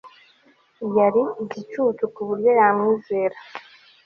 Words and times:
Yari 0.95 1.23
igicucu 1.43 2.03
kuburyo 2.13 2.49
yamwizera 2.59 3.37